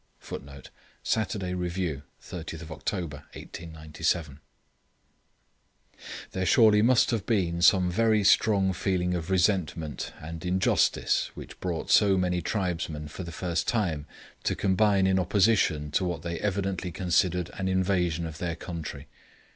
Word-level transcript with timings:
[Footnote: 0.17 0.71
Saturday 1.03 1.53
Review, 1.53 2.01
30th 2.23 2.65
Oct. 2.65 2.91
1897.] 2.91 4.39
There 6.31 6.43
surely 6.43 6.81
must 6.81 7.11
have 7.11 7.27
been 7.27 7.61
some 7.61 7.91
very 7.91 8.23
strong 8.23 8.73
feeling 8.73 9.13
of 9.13 9.29
resentment 9.29 10.11
and 10.19 10.43
injustice 10.43 11.29
which 11.35 11.59
brought 11.59 11.91
so 11.91 12.17
many 12.17 12.41
tribesmen 12.41 13.09
for 13.09 13.21
the 13.21 13.31
first 13.31 13.67
time 13.67 14.07
to 14.43 14.55
combine 14.55 15.05
in 15.05 15.19
opposition 15.19 15.91
to 15.91 16.03
what 16.05 16.23
they 16.23 16.39
evidently 16.39 16.91
considered 16.91 17.51
an 17.53 17.67
invasion 17.67 18.25
of 18.25 18.39
their 18.39 18.55
country. 18.55 19.07